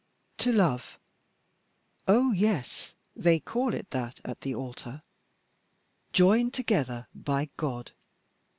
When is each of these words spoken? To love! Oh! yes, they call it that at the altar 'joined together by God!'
To 0.39 0.51
love! 0.51 0.97
Oh! 2.07 2.31
yes, 2.31 2.95
they 3.15 3.39
call 3.39 3.75
it 3.75 3.91
that 3.91 4.19
at 4.25 4.41
the 4.41 4.55
altar 4.55 5.03
'joined 6.11 6.55
together 6.55 7.05
by 7.13 7.49
God!' 7.55 7.91